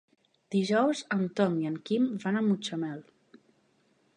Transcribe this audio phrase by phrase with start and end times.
[0.53, 3.05] Dijous en Tom i en Quim van a Mutxamel.